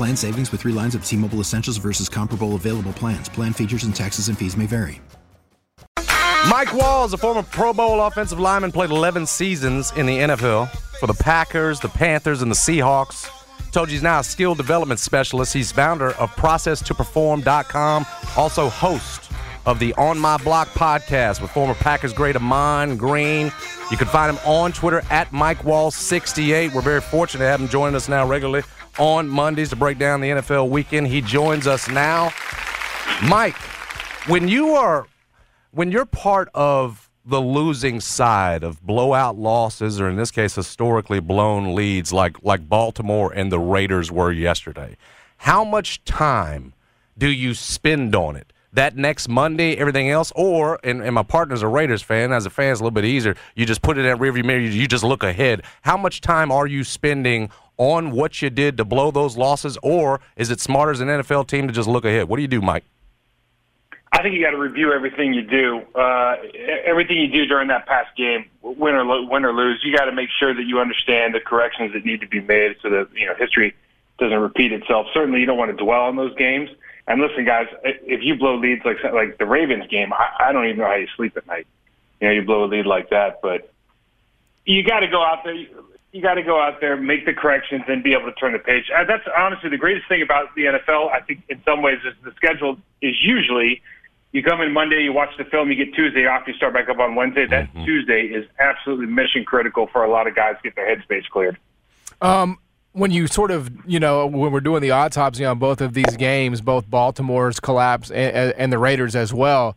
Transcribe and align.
Plan 0.00 0.16
savings 0.16 0.50
with 0.50 0.62
three 0.62 0.72
lines 0.72 0.94
of 0.94 1.04
T 1.04 1.14
Mobile 1.14 1.40
Essentials 1.40 1.76
versus 1.76 2.08
comparable 2.08 2.54
available 2.54 2.94
plans. 2.94 3.28
Plan 3.28 3.52
features 3.52 3.84
and 3.84 3.94
taxes 3.94 4.28
and 4.28 4.38
fees 4.38 4.56
may 4.56 4.64
vary. 4.64 4.98
Mike 6.48 6.68
Wahle, 6.68 7.12
a 7.12 7.18
former 7.18 7.42
Pro 7.42 7.74
Bowl 7.74 8.00
offensive 8.00 8.40
lineman, 8.40 8.72
played 8.72 8.88
11 8.88 9.26
seasons 9.26 9.92
in 9.96 10.06
the 10.06 10.16
NFL 10.16 10.70
for 10.98 11.06
the 11.06 11.12
Packers, 11.12 11.80
the 11.80 11.90
Panthers, 11.90 12.40
and 12.40 12.50
the 12.50 12.56
Seahawks. 12.56 13.28
Told 13.72 13.90
you 13.90 13.92
he's 13.92 14.02
now 14.02 14.20
a 14.20 14.24
skill 14.24 14.54
development 14.54 15.00
specialist. 15.00 15.52
He's 15.52 15.70
founder 15.70 16.12
of 16.12 16.30
ProcessToPerform.com, 16.30 18.06
also 18.38 18.70
host 18.70 19.30
of 19.66 19.78
the 19.80 19.92
On 19.98 20.18
My 20.18 20.38
Block 20.38 20.68
podcast 20.68 21.42
with 21.42 21.50
former 21.50 21.74
Packers 21.74 22.14
great 22.14 22.36
Ahman 22.36 22.96
Green. 22.96 23.52
You 23.90 23.98
can 23.98 24.08
find 24.08 24.34
him 24.34 24.42
on 24.46 24.72
Twitter 24.72 25.02
at 25.10 25.30
Mike 25.30 25.58
Wahle68. 25.58 26.72
We're 26.72 26.80
very 26.80 27.02
fortunate 27.02 27.44
to 27.44 27.50
have 27.50 27.60
him 27.60 27.68
joining 27.68 27.96
us 27.96 28.08
now 28.08 28.26
regularly 28.26 28.64
on 28.98 29.28
Mondays 29.28 29.70
to 29.70 29.76
break 29.76 29.98
down 29.98 30.20
the 30.20 30.28
NFL 30.28 30.68
weekend. 30.68 31.08
He 31.08 31.20
joins 31.20 31.66
us 31.66 31.88
now. 31.88 32.32
Mike, 33.22 33.56
when 34.26 34.48
you 34.48 34.70
are 34.70 35.06
when 35.72 35.92
you're 35.92 36.06
part 36.06 36.48
of 36.54 37.10
the 37.24 37.40
losing 37.40 38.00
side 38.00 38.62
of 38.62 38.84
blowout 38.84 39.38
losses, 39.38 40.00
or 40.00 40.08
in 40.08 40.16
this 40.16 40.30
case, 40.30 40.54
historically 40.54 41.20
blown 41.20 41.74
leads, 41.74 42.12
like 42.12 42.42
like 42.42 42.68
Baltimore 42.68 43.32
and 43.32 43.52
the 43.52 43.58
Raiders 43.58 44.10
were 44.10 44.32
yesterday, 44.32 44.96
how 45.38 45.64
much 45.64 46.04
time 46.04 46.74
do 47.16 47.30
you 47.30 47.54
spend 47.54 48.14
on 48.14 48.36
it? 48.36 48.52
That 48.72 48.96
next 48.96 49.28
Monday, 49.28 49.76
everything 49.76 50.10
else, 50.10 50.32
or 50.36 50.78
and, 50.84 51.02
and 51.02 51.14
my 51.14 51.24
partner's 51.24 51.62
a 51.62 51.68
Raiders 51.68 52.02
fan. 52.02 52.32
As 52.32 52.46
a 52.46 52.50
fan, 52.50 52.70
it's 52.70 52.80
a 52.80 52.84
little 52.84 52.94
bit 52.94 53.04
easier. 53.04 53.34
You 53.56 53.66
just 53.66 53.82
put 53.82 53.98
it 53.98 54.04
in 54.04 54.18
rearview 54.18 54.44
mirror. 54.44 54.60
You, 54.60 54.68
you 54.68 54.86
just 54.86 55.02
look 55.02 55.22
ahead. 55.24 55.62
How 55.82 55.96
much 55.96 56.20
time 56.20 56.52
are 56.52 56.66
you 56.66 56.84
spending 56.84 57.50
on 57.80 58.10
what 58.10 58.42
you 58.42 58.50
did 58.50 58.76
to 58.76 58.84
blow 58.84 59.10
those 59.10 59.38
losses, 59.38 59.78
or 59.82 60.20
is 60.36 60.50
it 60.50 60.60
smarter 60.60 60.92
as 60.92 61.00
an 61.00 61.08
NFL 61.08 61.48
team 61.48 61.66
to 61.66 61.72
just 61.72 61.88
look 61.88 62.04
ahead? 62.04 62.28
What 62.28 62.36
do 62.36 62.42
you 62.42 62.48
do, 62.48 62.60
Mike? 62.60 62.84
I 64.12 64.22
think 64.22 64.34
you 64.34 64.42
got 64.42 64.50
to 64.50 64.58
review 64.58 64.92
everything 64.92 65.32
you 65.32 65.40
do. 65.40 65.80
Uh, 65.94 66.36
everything 66.84 67.16
you 67.16 67.28
do 67.28 67.46
during 67.46 67.68
that 67.68 67.86
past 67.86 68.14
game, 68.18 68.44
win 68.60 68.94
or 68.94 69.04
lo- 69.04 69.26
win 69.30 69.46
or 69.46 69.54
lose, 69.54 69.80
you 69.82 69.96
got 69.96 70.04
to 70.04 70.12
make 70.12 70.28
sure 70.38 70.52
that 70.52 70.64
you 70.64 70.78
understand 70.78 71.34
the 71.34 71.40
corrections 71.40 71.94
that 71.94 72.04
need 72.04 72.20
to 72.20 72.26
be 72.26 72.40
made 72.42 72.76
so 72.82 72.90
that 72.90 73.08
you 73.14 73.24
know 73.24 73.34
history 73.34 73.74
doesn't 74.18 74.38
repeat 74.38 74.72
itself. 74.72 75.06
Certainly, 75.14 75.40
you 75.40 75.46
don't 75.46 75.56
want 75.56 75.70
to 75.70 75.82
dwell 75.82 76.02
on 76.02 76.16
those 76.16 76.34
games. 76.36 76.68
And 77.08 77.22
listen, 77.22 77.46
guys, 77.46 77.66
if 77.82 78.20
you 78.22 78.34
blow 78.34 78.56
leads 78.56 78.84
like 78.84 79.02
like 79.04 79.38
the 79.38 79.46
Ravens 79.46 79.86
game, 79.86 80.12
I, 80.12 80.48
I 80.48 80.52
don't 80.52 80.66
even 80.66 80.78
know 80.78 80.86
how 80.86 80.96
you 80.96 81.08
sleep 81.16 81.34
at 81.38 81.46
night. 81.46 81.66
You 82.20 82.28
know, 82.28 82.34
you 82.34 82.42
blow 82.42 82.64
a 82.64 82.66
lead 82.66 82.84
like 82.84 83.08
that, 83.08 83.40
but 83.40 83.72
you 84.66 84.82
got 84.82 85.00
to 85.00 85.08
go 85.08 85.24
out 85.24 85.44
there. 85.44 85.54
You 86.12 86.20
got 86.22 86.34
to 86.34 86.42
go 86.42 86.60
out 86.60 86.80
there, 86.80 86.96
make 86.96 87.24
the 87.24 87.32
corrections, 87.32 87.84
and 87.86 88.02
be 88.02 88.12
able 88.12 88.26
to 88.26 88.32
turn 88.32 88.52
the 88.52 88.58
page. 88.58 88.90
Uh, 88.94 89.04
that's 89.04 89.22
honestly 89.36 89.70
the 89.70 89.76
greatest 89.76 90.08
thing 90.08 90.22
about 90.22 90.54
the 90.56 90.64
NFL. 90.64 91.10
I 91.12 91.20
think 91.20 91.42
in 91.48 91.62
some 91.64 91.82
ways 91.82 91.98
is 92.04 92.14
the 92.24 92.32
schedule 92.34 92.78
is 93.00 93.14
usually 93.22 93.80
you 94.32 94.42
come 94.42 94.60
in 94.60 94.72
Monday, 94.72 95.02
you 95.02 95.12
watch 95.12 95.30
the 95.38 95.44
film, 95.44 95.70
you 95.70 95.76
get 95.76 95.94
Tuesday 95.94 96.26
off, 96.26 96.46
you 96.46 96.54
start 96.54 96.74
back 96.74 96.88
up 96.88 96.98
on 96.98 97.14
Wednesday. 97.14 97.46
That 97.46 97.68
mm-hmm. 97.68 97.84
Tuesday 97.84 98.22
is 98.22 98.46
absolutely 98.58 99.06
mission 99.06 99.44
critical 99.44 99.88
for 99.88 100.04
a 100.04 100.10
lot 100.10 100.26
of 100.26 100.36
guys 100.36 100.56
to 100.56 100.62
get 100.62 100.76
their 100.76 100.96
headspace 100.96 101.28
cleared. 101.28 101.58
Um, 102.20 102.58
when 102.92 103.10
you 103.10 103.26
sort 103.26 103.50
of, 103.50 103.70
you 103.86 103.98
know, 103.98 104.26
when 104.26 104.52
we're 104.52 104.60
doing 104.60 104.82
the 104.82 104.92
autopsy 104.92 105.44
on 105.44 105.58
both 105.58 105.80
of 105.80 105.94
these 105.94 106.16
games, 106.16 106.60
both 106.60 106.88
Baltimore's 106.88 107.60
collapse 107.60 108.10
and, 108.10 108.52
and 108.56 108.72
the 108.72 108.78
Raiders 108.78 109.16
as 109.16 109.34
well, 109.34 109.76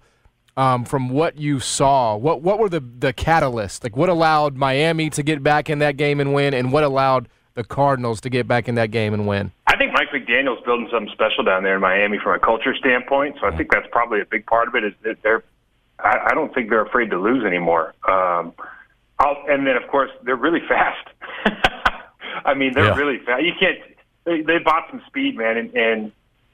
um, 0.55 0.85
from 0.85 1.09
what 1.09 1.37
you 1.37 1.59
saw, 1.59 2.15
what 2.15 2.41
what 2.41 2.59
were 2.59 2.69
the 2.69 2.79
the 2.79 3.13
catalysts? 3.13 3.83
Like, 3.83 3.97
what 3.97 4.09
allowed 4.09 4.55
Miami 4.55 5.09
to 5.11 5.23
get 5.23 5.41
back 5.41 5.69
in 5.69 5.79
that 5.79 5.97
game 5.97 6.19
and 6.19 6.33
win, 6.33 6.53
and 6.53 6.71
what 6.71 6.83
allowed 6.83 7.27
the 7.55 7.63
Cardinals 7.63 8.21
to 8.21 8.29
get 8.29 8.47
back 8.47 8.67
in 8.67 8.75
that 8.75 8.91
game 8.91 9.13
and 9.13 9.27
win? 9.27 9.51
I 9.67 9.77
think 9.77 9.93
Mike 9.93 10.09
McDaniel's 10.13 10.63
building 10.63 10.87
something 10.91 11.11
special 11.13 11.43
down 11.43 11.63
there 11.63 11.75
in 11.75 11.81
Miami 11.81 12.19
from 12.19 12.35
a 12.35 12.39
culture 12.39 12.75
standpoint. 12.75 13.37
So 13.41 13.47
I 13.47 13.55
think 13.55 13.71
that's 13.71 13.87
probably 13.91 14.21
a 14.21 14.25
big 14.25 14.45
part 14.45 14.67
of 14.67 14.75
it. 14.75 14.83
Is 14.83 14.93
that 15.03 15.17
they're, 15.23 15.43
I, 15.99 16.27
I 16.29 16.33
don't 16.33 16.53
think 16.53 16.69
they're 16.69 16.85
afraid 16.85 17.09
to 17.09 17.19
lose 17.19 17.43
anymore. 17.43 17.93
Um, 18.07 18.53
I'll, 19.19 19.37
and 19.47 19.65
then 19.65 19.75
of 19.75 19.87
course 19.89 20.11
they're 20.23 20.35
really 20.35 20.61
fast. 20.67 21.07
I 22.45 22.53
mean, 22.53 22.73
they're 22.73 22.85
yeah. 22.85 22.95
really 22.95 23.19
fast. 23.25 23.43
You 23.43 23.53
can't. 23.59 23.79
They, 24.25 24.41
they 24.41 24.59
bought 24.59 24.87
some 24.89 25.01
speed, 25.07 25.35
man, 25.35 25.57
and, 25.57 25.73
and 25.75 26.11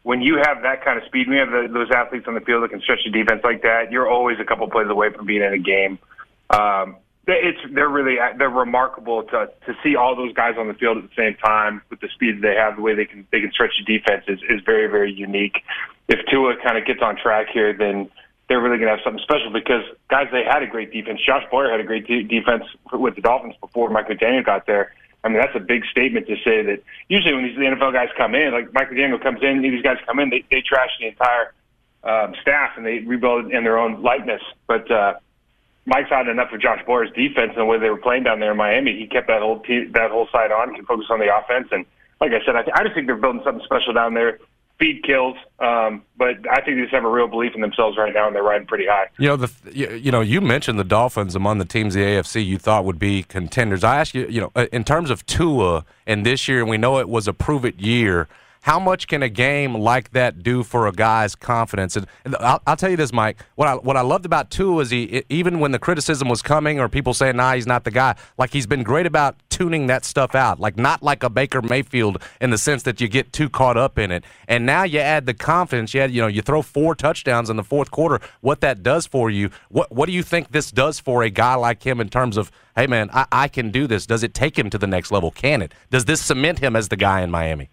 when 0.09 0.23
you 0.23 0.37
have 0.37 0.63
that 0.63 0.83
kind 0.83 0.97
of 0.97 1.05
speed, 1.05 1.27
you 1.27 1.37
have 1.37 1.51
the, 1.51 1.69
those 1.71 1.91
athletes 1.95 2.25
on 2.27 2.33
the 2.33 2.41
field 2.41 2.63
that 2.63 2.71
can 2.71 2.81
stretch 2.81 2.97
the 3.05 3.11
defense 3.11 3.41
like 3.43 3.61
that, 3.61 3.91
you're 3.91 4.09
always 4.09 4.39
a 4.39 4.43
couple 4.43 4.67
plays 4.67 4.89
away 4.89 5.13
from 5.13 5.27
being 5.27 5.43
in 5.43 5.53
a 5.53 5.59
game. 5.59 5.99
Um, 6.49 6.95
it's 7.27 7.59
they're 7.75 7.87
really 7.87 8.15
they're 8.39 8.49
remarkable 8.49 9.21
to 9.21 9.51
to 9.67 9.75
see 9.83 9.95
all 9.95 10.15
those 10.15 10.33
guys 10.33 10.55
on 10.57 10.67
the 10.67 10.73
field 10.73 10.97
at 10.97 11.03
the 11.03 11.15
same 11.15 11.35
time 11.35 11.83
with 11.91 11.99
the 11.99 12.07
speed 12.15 12.41
they 12.41 12.55
have, 12.55 12.77
the 12.77 12.81
way 12.81 12.95
they 12.95 13.05
can 13.05 13.27
they 13.31 13.39
can 13.39 13.51
stretch 13.51 13.69
the 13.77 13.99
defense 13.99 14.23
is 14.27 14.39
is 14.49 14.61
very 14.65 14.87
very 14.87 15.13
unique. 15.13 15.61
If 16.07 16.25
Tua 16.25 16.55
kind 16.57 16.75
of 16.79 16.87
gets 16.87 17.03
on 17.03 17.15
track 17.15 17.49
here, 17.53 17.71
then 17.77 18.09
they're 18.47 18.59
really 18.59 18.79
going 18.79 18.89
to 18.89 18.95
have 18.97 19.03
something 19.03 19.21
special 19.21 19.53
because 19.53 19.83
guys 20.09 20.25
they 20.31 20.41
had 20.43 20.63
a 20.63 20.67
great 20.67 20.91
defense. 20.91 21.19
Josh 21.23 21.43
Boyer 21.51 21.69
had 21.69 21.81
a 21.81 21.83
great 21.83 22.07
de- 22.07 22.23
defense 22.23 22.63
with 22.91 23.13
the 23.13 23.21
Dolphins 23.21 23.53
before 23.61 23.91
Mike 23.91 24.07
McDaniel 24.07 24.43
got 24.43 24.65
there. 24.65 24.91
I 25.23 25.29
mean 25.29 25.37
that's 25.37 25.55
a 25.55 25.59
big 25.59 25.85
statement 25.85 26.27
to 26.27 26.35
say 26.37 26.61
that 26.63 26.81
usually 27.07 27.33
when 27.33 27.43
these 27.43 27.55
the 27.55 27.63
NFL 27.63 27.93
guys 27.93 28.09
come 28.17 28.35
in, 28.35 28.51
like 28.51 28.73
Mike 28.73 28.89
McDaniel 28.89 29.21
comes 29.21 29.41
in, 29.41 29.61
these 29.61 29.81
guys 29.81 29.97
come 30.05 30.19
in, 30.19 30.29
they 30.29 30.43
they 30.49 30.61
trash 30.61 30.89
the 30.99 31.07
entire 31.07 31.53
um, 32.03 32.33
staff 32.41 32.71
and 32.77 32.85
they 32.85 32.99
rebuild 32.99 33.51
in 33.51 33.63
their 33.63 33.77
own 33.77 34.01
likeness, 34.01 34.41
but. 34.67 34.89
uh 34.91 35.15
Mike's 35.85 36.09
had 36.09 36.27
enough 36.27 36.51
of 36.53 36.61
Josh 36.61 36.85
Boyer's 36.85 37.09
defense 37.15 37.51
and 37.55 37.57
the 37.57 37.65
way 37.65 37.79
they 37.79 37.89
were 37.89 37.97
playing 37.97 38.21
down 38.23 38.39
there 38.39 38.51
in 38.51 38.57
Miami. 38.57 38.95
He 38.99 39.07
kept 39.07 39.27
that 39.27 39.41
whole 39.41 39.59
team, 39.61 39.91
that 39.93 40.11
whole 40.11 40.27
side 40.31 40.51
on, 40.51 40.75
can 40.75 40.85
focus 40.85 41.07
on 41.09 41.17
the 41.19 41.35
offense. 41.35 41.69
And 41.71 41.83
like 42.21 42.31
I 42.31 42.45
said, 42.45 42.55
I, 42.55 42.61
th- 42.61 42.75
I 42.75 42.83
just 42.83 42.93
think 42.93 43.07
they're 43.07 43.15
building 43.15 43.41
something 43.43 43.63
special 43.65 43.93
down 43.93 44.13
there. 44.13 44.37
Speed 44.79 45.03
kills, 45.03 45.35
um, 45.59 46.03
but 46.17 46.37
I 46.49 46.61
think 46.61 46.77
they 46.77 46.83
just 46.83 46.93
have 46.93 47.03
a 47.03 47.09
real 47.09 47.27
belief 47.27 47.51
in 47.53 47.59
themselves 47.59 47.97
right 47.97 48.13
now, 48.13 48.27
and 48.27 48.33
they're 48.33 48.41
riding 48.41 48.65
pretty 48.65 48.85
high. 48.87 49.07
You 49.17 49.27
know, 49.27 49.35
the 49.35 49.51
you, 49.73 49.89
you 49.91 50.09
know, 50.09 50.21
you 50.21 50.39
mentioned 50.39 50.79
the 50.79 50.85
Dolphins 50.85 51.35
among 51.35 51.57
the 51.57 51.65
teams 51.65 51.95
the 51.95 51.99
AFC 51.99 52.45
you 52.45 52.57
thought 52.57 52.85
would 52.85 52.97
be 52.97 53.23
contenders. 53.23 53.83
I 53.83 53.97
ask 53.97 54.15
you, 54.15 54.25
you 54.29 54.39
know, 54.39 54.53
uh, 54.55 54.67
in 54.71 54.85
terms 54.85 55.09
of 55.09 55.25
Tua 55.25 55.83
and 56.07 56.25
this 56.25 56.47
year, 56.47 56.61
and 56.61 56.69
we 56.69 56.77
know 56.77 56.97
it 56.99 57.09
was 57.09 57.27
a 57.27 57.33
prove 57.33 57.65
it 57.65 57.77
year 57.81 58.29
how 58.61 58.79
much 58.79 59.07
can 59.07 59.23
a 59.23 59.29
game 59.29 59.73
like 59.73 60.11
that 60.11 60.43
do 60.43 60.63
for 60.63 60.87
a 60.87 60.91
guy's 60.91 61.35
confidence? 61.35 61.95
And, 61.95 62.07
I'll, 62.39 62.61
I'll, 62.67 62.75
tell 62.75 62.89
you 62.89 62.97
this, 62.97 63.13
Mike. 63.13 63.43
What 63.55 63.67
I 63.67 63.75
what 63.75 63.97
I 63.97 64.01
loved 64.01 64.25
about 64.25 64.51
Tua 64.51 64.81
is 64.81 64.89
he 64.89 65.23
even 65.29 65.59
when 65.59 65.71
the 65.71 65.79
criticism 65.79 66.27
was 66.27 66.41
coming 66.41 66.79
or 66.79 66.89
people 66.89 67.13
saying, 67.13 67.37
"Nah, 67.37 67.53
he's 67.53 67.67
not 67.67 67.83
the 67.83 67.91
guy." 67.91 68.15
Like 68.37 68.51
he's 68.51 68.67
been 68.67 68.83
great 68.83 69.05
about 69.05 69.35
tuning 69.49 69.87
that 69.87 70.05
stuff 70.05 70.35
out. 70.35 70.59
Like 70.59 70.77
not 70.77 71.03
like 71.03 71.23
a 71.23 71.29
Baker 71.29 71.61
Mayfield 71.61 72.21
in 72.39 72.49
the 72.49 72.57
sense 72.57 72.83
that 72.83 73.01
you 73.01 73.07
get 73.07 73.33
too 73.33 73.49
caught 73.49 73.77
up 73.77 73.97
in 73.97 74.11
it. 74.11 74.23
And 74.47 74.65
now 74.65 74.83
you 74.83 74.99
add 74.99 75.25
the 75.25 75.33
confidence. 75.33 75.93
You 75.93 76.01
add, 76.01 76.11
you 76.11 76.21
know, 76.21 76.27
you 76.27 76.41
throw 76.41 76.61
four 76.61 76.95
touchdowns 76.95 77.49
in 77.49 77.57
the 77.57 77.63
fourth 77.63 77.91
quarter. 77.91 78.19
What 78.41 78.61
that 78.61 78.83
does 78.83 79.05
for 79.05 79.29
you? 79.29 79.49
What 79.69 79.91
what 79.91 80.05
do 80.05 80.11
you 80.13 80.23
think 80.23 80.51
this 80.51 80.71
does 80.71 80.99
for 80.99 81.23
a 81.23 81.29
guy 81.29 81.55
like 81.55 81.83
him 81.83 81.99
in 81.99 82.09
terms 82.09 82.37
of, 82.37 82.51
hey 82.75 82.87
man, 82.87 83.09
I, 83.13 83.25
I 83.31 83.47
can 83.47 83.71
do 83.71 83.87
this. 83.87 84.05
Does 84.05 84.23
it 84.23 84.33
take 84.33 84.57
him 84.57 84.69
to 84.69 84.77
the 84.77 84.87
next 84.87 85.11
level? 85.11 85.31
Can 85.31 85.61
it? 85.61 85.73
Does 85.89 86.05
this 86.05 86.21
cement 86.21 86.59
him 86.59 86.75
as 86.75 86.89
the 86.89 86.97
guy 86.97 87.21
in 87.21 87.31
Miami? 87.31 87.69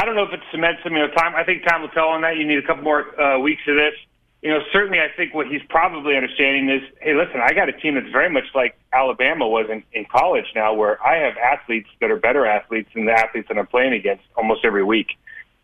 I 0.00 0.06
don't 0.06 0.16
know 0.16 0.24
if 0.24 0.32
it 0.32 0.40
cements 0.50 0.82
him. 0.82 0.94
You 0.94 1.00
know, 1.00 1.10
time. 1.12 1.34
I 1.36 1.44
think 1.44 1.64
time 1.64 1.82
will 1.82 1.90
tell 1.90 2.08
on 2.08 2.22
that. 2.22 2.36
You 2.38 2.46
need 2.46 2.58
a 2.58 2.66
couple 2.66 2.82
more 2.82 3.20
uh, 3.20 3.38
weeks 3.38 3.62
of 3.68 3.76
this. 3.76 3.92
You 4.40 4.48
know, 4.48 4.60
certainly, 4.72 4.98
I 4.98 5.08
think 5.14 5.34
what 5.34 5.46
he's 5.48 5.60
probably 5.68 6.16
understanding 6.16 6.70
is, 6.70 6.82
hey, 7.02 7.12
listen, 7.14 7.42
I 7.42 7.52
got 7.52 7.68
a 7.68 7.72
team 7.72 7.96
that's 7.96 8.10
very 8.10 8.30
much 8.30 8.48
like 8.54 8.74
Alabama 8.90 9.46
was 9.46 9.66
in, 9.68 9.82
in 9.92 10.06
college 10.06 10.46
now, 10.54 10.72
where 10.72 10.96
I 11.06 11.16
have 11.16 11.36
athletes 11.36 11.90
that 12.00 12.10
are 12.10 12.16
better 12.16 12.46
athletes 12.46 12.88
than 12.94 13.04
the 13.04 13.12
athletes 13.12 13.48
that 13.48 13.58
I'm 13.58 13.66
playing 13.66 13.92
against 13.92 14.24
almost 14.36 14.64
every 14.64 14.82
week. 14.82 15.08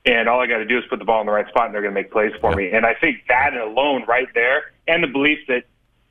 and 0.06 0.28
all 0.28 0.40
I 0.40 0.46
got 0.46 0.58
to 0.58 0.64
do 0.64 0.78
is 0.78 0.84
put 0.88 1.00
the 1.00 1.04
ball 1.04 1.20
in 1.20 1.26
the 1.26 1.32
right 1.32 1.48
spot, 1.48 1.66
and 1.66 1.74
they're 1.74 1.82
going 1.82 1.94
to 1.94 2.00
make 2.00 2.12
plays 2.12 2.32
for 2.40 2.54
me. 2.54 2.70
And 2.70 2.86
I 2.86 2.94
think 2.94 3.24
that 3.28 3.54
alone, 3.54 4.04
right 4.06 4.28
there, 4.34 4.72
and 4.86 5.02
the 5.02 5.08
belief 5.08 5.38
that 5.48 5.64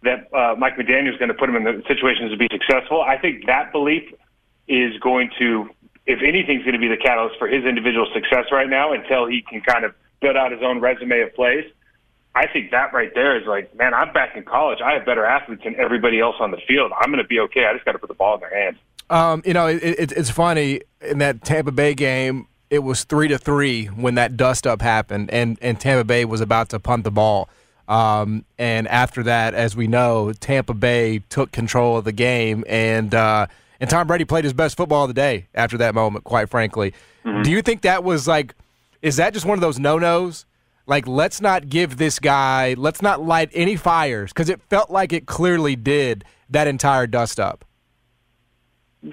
that 0.03 0.31
uh, 0.35 0.55
Mike 0.55 0.75
McDaniel 0.75 1.11
is 1.11 1.17
going 1.17 1.29
to 1.29 1.33
put 1.33 1.49
him 1.49 1.55
in 1.55 1.63
the 1.63 1.81
situations 1.87 2.29
to 2.29 2.37
be 2.37 2.47
successful. 2.51 3.01
I 3.01 3.17
think 3.17 3.47
that 3.47 3.71
belief 3.71 4.03
is 4.67 4.95
going 4.99 5.31
to, 5.39 5.67
if 6.05 6.19
anything's 6.21 6.63
going 6.63 6.73
to 6.73 6.79
be 6.79 6.87
the 6.87 6.97
catalyst 6.97 7.37
for 7.39 7.47
his 7.47 7.65
individual 7.65 8.07
success 8.13 8.45
right 8.51 8.69
now 8.69 8.93
until 8.93 9.25
he 9.25 9.41
can 9.41 9.61
kind 9.61 9.85
of 9.85 9.93
build 10.21 10.35
out 10.35 10.51
his 10.51 10.61
own 10.63 10.79
resume 10.79 11.21
of 11.21 11.33
plays. 11.33 11.65
I 12.35 12.47
think 12.47 12.71
that 12.71 12.93
right 12.93 13.11
there 13.15 13.39
is 13.39 13.47
like, 13.47 13.73
man, 13.75 13.93
I'm 13.93 14.11
back 14.11 14.35
in 14.35 14.43
college. 14.43 14.79
I 14.83 14.93
have 14.93 15.05
better 15.05 15.25
athletes 15.25 15.63
than 15.63 15.75
everybody 15.77 16.19
else 16.19 16.35
on 16.39 16.51
the 16.51 16.59
field. 16.67 16.91
I'm 16.99 17.09
going 17.09 17.23
to 17.23 17.27
be 17.27 17.39
okay. 17.39 17.65
I 17.65 17.73
just 17.73 17.85
got 17.85 17.93
to 17.93 17.99
put 17.99 18.09
the 18.09 18.15
ball 18.15 18.35
in 18.35 18.41
their 18.41 18.63
hands. 18.63 18.77
Um, 19.09 19.41
you 19.45 19.53
know, 19.53 19.67
it, 19.67 19.81
it, 19.83 20.11
it's 20.11 20.29
funny 20.29 20.81
in 21.01 21.19
that 21.19 21.43
Tampa 21.43 21.71
Bay 21.71 21.93
game. 21.93 22.47
It 22.69 22.79
was 22.79 23.03
three 23.03 23.27
to 23.29 23.37
three 23.37 23.85
when 23.85 24.15
that 24.15 24.35
dust 24.35 24.65
up 24.67 24.81
happened, 24.81 25.29
and 25.31 25.57
and 25.61 25.79
Tampa 25.79 26.03
Bay 26.03 26.25
was 26.25 26.41
about 26.41 26.69
to 26.69 26.79
punt 26.79 27.03
the 27.03 27.11
ball. 27.11 27.47
Um, 27.87 28.43
and 28.57 28.87
after 28.87 29.21
that, 29.23 29.53
as 29.53 29.75
we 29.75 29.85
know, 29.87 30.33
Tampa 30.33 30.73
Bay 30.73 31.19
took 31.29 31.51
control 31.51 31.97
of 31.97 32.03
the 32.03 32.11
game, 32.11 32.65
and 32.67 33.13
uh, 33.13 33.45
and 33.79 33.89
Tom 33.89 34.07
Brady 34.07 34.25
played 34.25 34.43
his 34.43 34.53
best 34.53 34.77
football 34.77 35.03
of 35.03 35.09
the 35.09 35.13
day 35.13 35.47
after 35.53 35.77
that 35.77 35.95
moment. 35.95 36.23
Quite 36.23 36.49
frankly, 36.49 36.93
mm-hmm. 37.23 37.41
do 37.43 37.51
you 37.51 37.61
think 37.61 37.81
that 37.81 38.03
was 38.03 38.27
like, 38.27 38.55
is 39.01 39.17
that 39.17 39.33
just 39.33 39.45
one 39.45 39.57
of 39.57 39.61
those 39.61 39.79
no 39.79 39.97
nos? 39.97 40.45
Like, 40.87 41.07
let's 41.07 41.41
not 41.41 41.67
give 41.69 41.97
this 41.97 42.19
guy, 42.19 42.75
let's 42.77 43.01
not 43.01 43.23
light 43.23 43.49
any 43.53 43.75
fires 43.75 44.31
because 44.31 44.49
it 44.49 44.61
felt 44.61 44.91
like 44.91 45.13
it 45.13 45.25
clearly 45.25 45.75
did 45.75 46.23
that 46.49 46.67
entire 46.67 47.07
dust 47.07 47.39
up. 47.39 47.65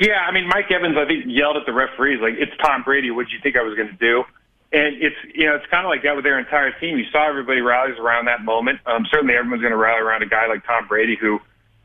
Yeah, 0.00 0.24
I 0.26 0.32
mean, 0.32 0.48
Mike 0.48 0.70
Evans, 0.70 0.96
I 0.96 1.04
think, 1.06 1.24
yelled 1.26 1.56
at 1.56 1.66
the 1.66 1.72
referees 1.72 2.20
like, 2.22 2.34
"It's 2.38 2.52
Tom 2.62 2.82
Brady. 2.82 3.10
What 3.10 3.26
do 3.28 3.32
you 3.34 3.40
think 3.42 3.56
I 3.56 3.62
was 3.62 3.74
going 3.74 3.88
to 3.88 4.00
do?" 4.00 4.24
And 4.72 4.96
it's 5.02 5.16
you 5.34 5.44
know 5.44 5.54
it's 5.54 5.66
kind 5.66 5.84
of 5.84 5.90
like 5.90 6.02
that 6.04 6.16
with 6.16 6.24
their 6.24 6.38
entire 6.38 6.72
team. 6.80 6.96
You 6.96 7.04
saw 7.12 7.28
everybody 7.28 7.60
rallies 7.60 7.98
around 7.98 8.24
that 8.24 8.42
moment. 8.42 8.80
Um, 8.86 9.04
certainly, 9.10 9.34
everyone's 9.34 9.60
going 9.60 9.72
to 9.72 9.76
rally 9.76 10.00
around 10.00 10.22
a 10.22 10.26
guy 10.26 10.46
like 10.46 10.64
Tom 10.64 10.88
Brady, 10.88 11.16
who 11.20 11.40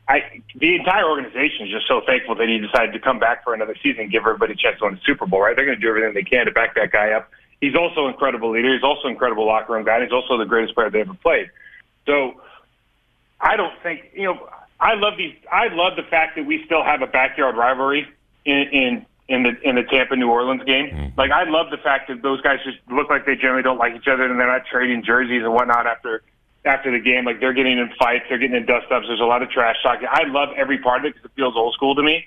I 0.08 0.40
the 0.54 0.74
entire 0.74 1.08
organization 1.08 1.66
is 1.66 1.72
just 1.72 1.86
so 1.86 2.00
thankful 2.06 2.34
that 2.36 2.48
he 2.48 2.58
decided 2.58 2.92
to 2.92 2.98
come 2.98 3.18
back 3.18 3.44
for 3.44 3.52
another 3.52 3.76
season, 3.82 4.08
give 4.08 4.22
everybody 4.22 4.54
a 4.54 4.56
chance 4.56 4.78
to 4.78 4.86
win 4.86 4.94
the 4.94 5.00
Super 5.04 5.26
Bowl. 5.26 5.42
Right? 5.42 5.54
They're 5.54 5.66
going 5.66 5.78
to 5.78 5.82
do 5.82 5.88
everything 5.88 6.14
they 6.14 6.22
can 6.22 6.46
to 6.46 6.52
back 6.52 6.74
that 6.76 6.90
guy 6.90 7.10
up. 7.12 7.30
He's 7.60 7.74
also 7.74 8.06
an 8.06 8.12
incredible 8.12 8.50
leader. 8.50 8.72
He's 8.72 8.82
also 8.82 9.08
an 9.08 9.12
incredible 9.12 9.46
locker 9.46 9.74
room 9.74 9.84
guy. 9.84 10.02
He's 10.02 10.12
also 10.12 10.38
the 10.38 10.46
greatest 10.46 10.74
player 10.74 10.90
they 10.90 11.00
ever 11.00 11.14
played. 11.14 11.50
So 12.06 12.40
I 13.40 13.56
don't 13.56 13.74
think 13.82 14.10
you 14.14 14.24
know. 14.24 14.48
I 14.80 14.94
love 14.94 15.14
these. 15.18 15.34
I 15.52 15.68
love 15.68 15.96
the 15.96 16.04
fact 16.04 16.36
that 16.36 16.46
we 16.46 16.64
still 16.64 16.84
have 16.84 17.02
a 17.02 17.06
backyard 17.06 17.56
rivalry 17.56 18.06
in, 18.44 18.54
in 18.72 19.06
in 19.28 19.42
the 19.42 19.60
in 19.68 19.74
the 19.74 19.82
Tampa 19.82 20.16
New 20.16 20.30
Orleans 20.30 20.62
game. 20.64 20.86
Mm-hmm. 20.86 21.20
Like 21.20 21.32
I 21.32 21.44
love 21.44 21.70
the 21.70 21.76
fact 21.76 22.08
that 22.08 22.22
those 22.22 22.40
guys 22.40 22.60
just 22.64 22.78
look 22.90 23.10
like 23.10 23.26
they 23.26 23.34
generally 23.34 23.62
don't 23.62 23.78
like 23.78 23.94
each 23.94 24.08
other 24.08 24.24
and 24.24 24.40
they're 24.40 24.46
not 24.46 24.64
trading 24.70 25.04
jerseys 25.04 25.42
and 25.42 25.52
whatnot 25.52 25.86
after 25.86 26.22
after 26.64 26.90
the 26.90 26.98
game. 26.98 27.24
Like 27.24 27.40
they're 27.40 27.52
getting 27.52 27.78
in 27.78 27.90
fights, 27.98 28.24
they're 28.28 28.38
getting 28.38 28.56
in 28.56 28.66
dust 28.66 28.90
ups. 28.90 29.06
There's 29.08 29.20
a 29.20 29.24
lot 29.24 29.42
of 29.42 29.50
trash 29.50 29.76
talking. 29.82 30.08
I 30.10 30.24
love 30.26 30.50
every 30.56 30.78
part 30.78 31.00
of 31.00 31.06
it 31.06 31.14
because 31.14 31.30
it 31.30 31.34
feels 31.34 31.54
old 31.56 31.74
school 31.74 31.94
to 31.94 32.02
me. 32.02 32.26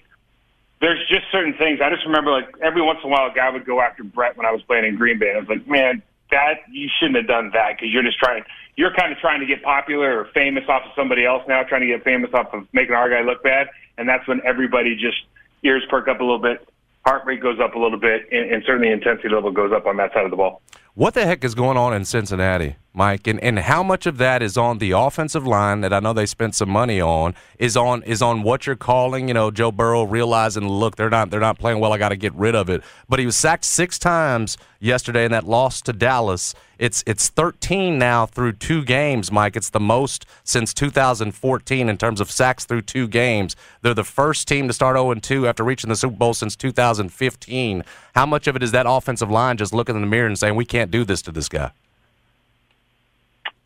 There's 0.80 1.00
just 1.08 1.26
certain 1.32 1.54
things. 1.54 1.80
I 1.82 1.90
just 1.90 2.06
remember 2.06 2.32
like 2.32 2.50
every 2.62 2.82
once 2.82 3.00
in 3.04 3.10
a 3.10 3.12
while 3.12 3.30
a 3.30 3.34
guy 3.34 3.50
would 3.50 3.66
go 3.66 3.82
after 3.82 4.04
Brett 4.04 4.36
when 4.36 4.46
I 4.46 4.52
was 4.52 4.64
playing 4.64 4.86
in 4.86 4.96
Green 4.96 5.20
Bay. 5.20 5.34
I 5.36 5.40
was 5.40 5.48
like, 5.48 5.68
man, 5.68 6.02
that 6.32 6.62
you 6.72 6.90
shouldn't 7.00 7.18
have 7.18 7.28
done 7.28 7.52
that 7.54 7.78
because 7.78 7.94
you're 7.94 8.04
just 8.04 8.18
trying. 8.18 8.44
You're 8.78 8.94
kind 8.94 9.12
of 9.12 9.20
trying 9.20 9.42
to 9.42 9.46
get 9.46 9.62
popular 9.62 10.20
or 10.20 10.26
famous 10.34 10.64
off 10.68 10.84
of 10.84 10.92
somebody 10.96 11.26
else 11.26 11.44
now, 11.48 11.62
trying 11.64 11.82
to 11.82 11.88
get 11.88 12.04
famous 12.04 12.32
off 12.34 12.54
of 12.54 12.68
making 12.74 12.96
our 12.96 13.10
guy 13.10 13.22
look 13.22 13.44
bad. 13.44 13.70
And 13.98 14.08
that's 14.10 14.28
when 14.28 14.42
everybody 14.46 14.96
just 14.96 15.18
ears 15.62 15.84
perk 15.90 16.08
up 16.08 16.20
a 16.20 16.24
little 16.24 16.40
bit 16.40 16.68
heart 17.06 17.26
rate 17.26 17.42
goes 17.42 17.60
up 17.60 17.76
a 17.76 17.80
little 17.80 18.00
bit, 18.00 18.28
and, 18.32 18.52
and 18.52 18.64
certainly 18.66 18.92
intensity 18.92 19.30
level 19.30 19.52
goes 19.52 19.72
up 19.72 19.86
on 19.86 19.98
that 19.98 20.14
side 20.14 20.26
of 20.26 20.32
the 20.32 20.38
ball. 20.38 20.62
What 20.94 21.14
the 21.14 21.26
heck 21.26 21.44
is 21.44 21.56
going 21.56 21.78
on 21.78 21.94
in 21.94 22.06
Cincinnati, 22.06 22.76
Mike? 22.94 23.28
And 23.28 23.40
and 23.42 23.60
how 23.60 23.84
much 23.84 24.06
of 24.06 24.18
that 24.18 24.42
is 24.42 24.58
on 24.58 24.80
the 24.80 24.92
offensive 24.92 25.48
line 25.48 25.82
that 25.82 25.94
I 25.94 26.00
know 26.00 26.14
they 26.14 26.26
spent 26.26 26.56
some 26.56 26.70
money 26.70 27.00
on 27.00 27.36
is 27.58 27.78
on 27.78 28.04
is 28.04 28.22
on 28.22 28.44
what 28.44 28.68
you're 28.68 28.76
calling, 28.76 29.28
you 29.28 29.34
know, 29.34 29.52
Joe 29.52 29.72
Burrow 29.72 30.04
realizing, 30.04 30.68
look, 30.68 30.98
they're 30.98 31.10
not 31.10 31.30
they're 31.30 31.40
not 31.40 31.58
playing 31.58 31.80
well. 31.80 31.94
I 31.94 31.98
got 31.98 32.10
to 32.10 32.18
get 32.18 32.34
rid 32.34 32.56
of 32.56 32.70
it. 32.70 32.84
But 33.08 33.20
he 33.20 33.26
was 33.26 33.38
sacked 33.38 33.64
six 33.66 33.98
times 33.98 34.58
yesterday 34.80 35.24
in 35.24 35.32
that 35.32 35.46
loss 35.46 35.82
to 35.84 35.94
Dallas. 35.94 36.54
It's 36.80 37.04
it's 37.06 37.30
13 37.30 37.98
now 37.98 38.26
through 38.26 38.54
two 38.54 38.84
games, 38.84 39.32
Mike. 39.32 39.56
It's 39.56 39.70
the 39.70 39.80
most 39.80 40.26
since 40.44 40.74
2014 40.74 41.88
in 41.88 41.98
terms 41.98 42.20
of 42.20 42.32
sacks 42.32 42.66
through 42.66 42.82
two 42.82 43.08
games. 43.08 43.56
They're 43.84 43.94
the 43.94 44.04
first 44.04 44.48
team 44.48 44.68
to 44.68 44.74
start 44.74 44.98
0 44.98 45.14
2 45.14 45.48
after 45.48 45.64
reaching 45.64 45.90
the 45.90 45.96
Super 45.96 46.18
Bowl 46.18 46.34
since 46.34 46.56
2015. 46.56 47.84
How 48.16 48.26
much 48.26 48.48
of 48.48 48.56
it 48.56 48.64
is 48.64 48.72
that 48.72 48.86
offensive 48.90 49.32
line 49.32 49.58
just 49.58 49.74
looking 49.74 49.96
in 49.96 50.02
the 50.02 50.08
mirror 50.08 50.28
and 50.28 50.38
saying 50.38 50.56
we 50.56 50.66
can't 50.66 50.92
do 50.92 51.06
this 51.06 51.22
to 51.22 51.32
this 51.32 51.48
guy? 51.48 51.72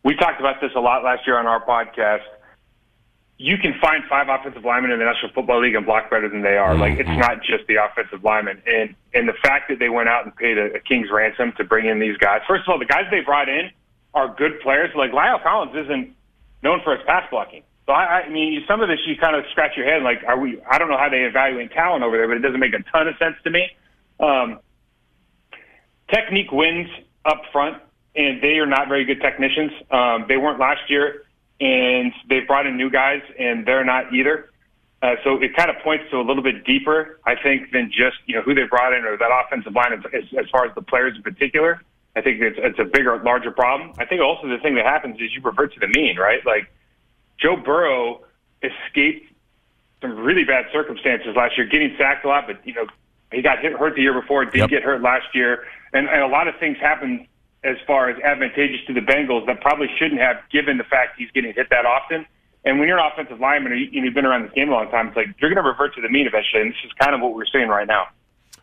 We 0.06 0.14
talked 0.14 0.38
about 0.38 0.60
this 0.60 0.70
a 0.76 0.80
lot 0.80 1.02
last 1.02 1.26
year 1.26 1.36
on 1.36 1.48
our 1.48 1.60
podcast. 1.66 2.22
You 3.38 3.58
can 3.58 3.74
find 3.80 4.04
five 4.08 4.28
offensive 4.30 4.64
linemen 4.64 4.92
in 4.92 5.00
the 5.00 5.04
National 5.04 5.32
Football 5.32 5.62
League 5.62 5.74
and 5.74 5.84
block 5.84 6.10
better 6.10 6.28
than 6.28 6.42
they 6.42 6.56
are. 6.56 6.70
Mm-hmm. 6.70 6.80
Like 6.80 6.98
it's 7.00 7.08
mm-hmm. 7.08 7.18
not 7.18 7.42
just 7.42 7.66
the 7.66 7.82
offensive 7.82 8.22
linemen, 8.22 8.62
and 8.68 8.94
and 9.14 9.26
the 9.28 9.34
fact 9.42 9.68
that 9.68 9.80
they 9.80 9.88
went 9.88 10.08
out 10.08 10.24
and 10.24 10.34
paid 10.36 10.58
a, 10.58 10.74
a 10.74 10.78
king's 10.78 11.10
ransom 11.10 11.54
to 11.56 11.64
bring 11.64 11.86
in 11.86 11.98
these 11.98 12.16
guys. 12.18 12.40
First 12.46 12.62
of 12.62 12.68
all, 12.68 12.78
the 12.78 12.86
guys 12.86 13.06
they 13.10 13.18
brought 13.18 13.48
in 13.48 13.72
are 14.14 14.32
good 14.32 14.60
players. 14.60 14.90
Like 14.94 15.10
La'el 15.10 15.42
Collins 15.42 15.74
isn't 15.74 16.14
known 16.62 16.80
for 16.84 16.94
his 16.94 17.04
pass 17.04 17.28
blocking. 17.28 17.64
So 17.86 17.92
I, 17.92 18.22
I 18.22 18.28
mean, 18.28 18.62
some 18.68 18.82
of 18.82 18.88
this 18.88 19.00
you 19.08 19.16
kind 19.16 19.34
of 19.34 19.42
scratch 19.50 19.76
your 19.76 19.86
head. 19.86 20.04
Like, 20.04 20.22
are 20.22 20.38
we? 20.38 20.62
I 20.70 20.78
don't 20.78 20.88
know 20.88 20.98
how 20.98 21.08
they 21.08 21.24
evaluate 21.24 21.72
talent 21.72 22.04
over 22.04 22.16
there, 22.16 22.28
but 22.28 22.36
it 22.36 22.46
doesn't 22.46 22.60
make 22.60 22.74
a 22.74 22.82
ton 22.92 23.08
of 23.08 23.16
sense 23.18 23.34
to 23.42 23.50
me. 23.50 23.70
Um, 24.20 24.60
technique 26.14 26.52
wins 26.52 26.90
up 27.24 27.42
front, 27.50 27.82
and 28.16 28.42
they 28.42 28.58
are 28.58 28.66
not 28.66 28.88
very 28.88 29.04
good 29.04 29.20
technicians. 29.20 29.72
Um, 29.90 30.24
they 30.28 30.36
weren't 30.36 30.58
last 30.58 30.88
year, 30.88 31.24
and 31.60 32.12
they 32.28 32.40
brought 32.40 32.66
in 32.66 32.76
new 32.76 32.90
guys, 32.90 33.22
and 33.38 33.66
they're 33.66 33.84
not 33.84 34.12
either. 34.12 34.50
Uh, 35.02 35.16
so 35.22 35.40
it 35.42 35.54
kind 35.54 35.68
of 35.68 35.76
points 35.84 36.04
to 36.10 36.16
a 36.16 36.24
little 36.24 36.42
bit 36.42 36.64
deeper, 36.64 37.20
I 37.26 37.34
think, 37.40 37.70
than 37.70 37.90
just 37.90 38.16
you 38.26 38.34
know 38.34 38.42
who 38.42 38.54
they 38.54 38.64
brought 38.64 38.94
in 38.94 39.04
or 39.04 39.16
that 39.16 39.30
offensive 39.30 39.74
line 39.74 39.92
as, 39.92 40.24
as 40.38 40.50
far 40.50 40.64
as 40.64 40.74
the 40.74 40.82
players 40.82 41.14
in 41.16 41.22
particular. 41.22 41.82
I 42.16 42.22
think 42.22 42.40
it's, 42.40 42.56
it's 42.58 42.78
a 42.78 42.84
bigger, 42.84 43.22
larger 43.22 43.50
problem. 43.50 43.92
I 43.98 44.06
think 44.06 44.22
also 44.22 44.48
the 44.48 44.56
thing 44.56 44.74
that 44.76 44.86
happens 44.86 45.20
is 45.20 45.34
you 45.34 45.42
revert 45.42 45.74
to 45.74 45.80
the 45.80 45.88
mean, 45.88 46.16
right? 46.16 46.40
Like 46.46 46.72
Joe 47.38 47.56
Burrow 47.56 48.24
escaped 48.62 49.30
some 50.00 50.16
really 50.16 50.44
bad 50.44 50.64
circumstances 50.72 51.36
last 51.36 51.58
year, 51.58 51.66
getting 51.66 51.94
sacked 51.98 52.24
a 52.24 52.28
lot, 52.28 52.46
but 52.46 52.66
you 52.66 52.72
know 52.72 52.86
he 53.30 53.42
got 53.42 53.58
hit, 53.58 53.74
hurt 53.74 53.96
the 53.96 54.02
year 54.02 54.18
before, 54.18 54.46
did 54.46 54.56
yep. 54.56 54.70
get 54.70 54.82
hurt 54.82 55.02
last 55.02 55.26
year, 55.34 55.64
and, 55.92 56.08
and 56.08 56.22
a 56.22 56.26
lot 56.26 56.48
of 56.48 56.54
things 56.58 56.78
happened 56.78 57.26
as 57.64 57.76
far 57.86 58.08
as 58.10 58.20
advantageous 58.22 58.80
to 58.86 58.94
the 58.94 59.00
Bengals 59.00 59.46
that 59.46 59.60
probably 59.60 59.88
shouldn't 59.98 60.20
have, 60.20 60.36
given 60.50 60.78
the 60.78 60.84
fact 60.84 61.18
he's 61.18 61.30
getting 61.32 61.52
hit 61.54 61.68
that 61.70 61.86
often. 61.86 62.26
And 62.64 62.78
when 62.78 62.88
you're 62.88 62.98
an 62.98 63.10
offensive 63.12 63.40
lineman 63.40 63.72
and 63.72 63.80
you, 63.80 64.02
you've 64.02 64.14
been 64.14 64.26
around 64.26 64.42
this 64.42 64.52
game 64.52 64.68
a 64.68 64.72
long 64.72 64.90
time, 64.90 65.08
it's 65.08 65.16
like 65.16 65.26
you're 65.38 65.50
going 65.52 65.62
to 65.62 65.68
revert 65.68 65.94
to 65.94 66.00
the 66.00 66.08
mean 66.08 66.26
eventually, 66.26 66.62
and 66.62 66.70
this 66.70 66.78
is 66.84 66.92
kind 67.00 67.14
of 67.14 67.20
what 67.20 67.34
we're 67.34 67.46
seeing 67.46 67.68
right 67.68 67.86
now. 67.86 68.06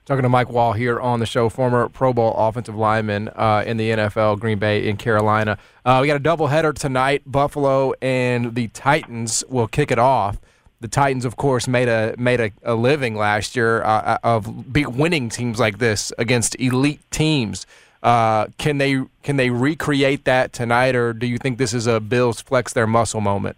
Talking 0.06 0.24
to 0.24 0.30
Mike 0.30 0.50
Wahle 0.50 0.76
here 0.76 1.00
on 1.00 1.20
the 1.20 1.26
show, 1.26 1.48
former 1.48 1.88
Pro 1.88 2.12
Bowl 2.12 2.34
offensive 2.36 2.76
lineman 2.76 3.30
uh, 3.30 3.64
in 3.66 3.78
the 3.78 3.92
NFL, 3.92 4.40
Green 4.40 4.60
Bay 4.60 4.88
in 4.88 4.98
Carolina. 4.98 5.58
Uh, 5.86 6.00
we 6.02 6.08
got 6.08 6.18
a 6.18 6.20
doubleheader 6.20 6.74
tonight. 6.74 7.24
Buffalo 7.26 7.94
and 8.02 8.56
the 8.56 8.68
Titans 8.70 9.46
will 9.48 9.68
kick 9.68 9.92
it 9.92 10.00
off 10.00 10.40
the 10.84 10.90
Titans, 10.90 11.24
of 11.24 11.38
course, 11.38 11.66
made 11.66 11.88
a 11.88 12.14
made 12.18 12.42
a, 12.42 12.52
a 12.62 12.76
living 12.76 13.16
last 13.16 13.56
year 13.56 13.82
uh, 13.84 13.88
uh 14.02 14.18
of 14.24 14.74
big 14.74 14.88
winning 14.88 15.30
teams 15.30 15.58
like 15.58 15.78
this 15.78 16.12
against 16.18 16.60
elite 16.60 17.00
teams. 17.10 17.66
Uh, 18.04 18.48
can 18.58 18.78
they 18.80 19.02
can 19.24 19.38
they 19.38 19.50
recreate 19.50 20.26
that 20.26 20.52
tonight, 20.52 20.94
or 20.94 21.14
do 21.14 21.26
you 21.26 21.38
think 21.38 21.58
this 21.58 21.74
is 21.74 21.88
a 21.88 22.02
Bills 22.02 22.42
flex 22.42 22.74
their 22.74 22.86
muscle 22.86 23.22
moment? 23.22 23.56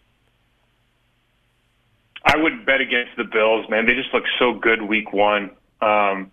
I 2.23 2.37
would 2.37 2.65
bet 2.65 2.79
against 2.79 3.17
the 3.17 3.23
Bills, 3.23 3.67
man. 3.69 3.87
They 3.87 3.95
just 3.95 4.13
look 4.13 4.23
so 4.37 4.53
good 4.53 4.83
week 4.83 5.11
one. 5.11 5.49
Um, 5.81 6.31